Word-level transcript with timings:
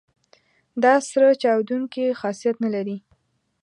دا 0.83 0.93
سره 1.09 1.29
چاودیدونکي 1.41 2.05
خاصیت 2.19 2.55
نه 2.63 2.69
لري. 2.75 2.97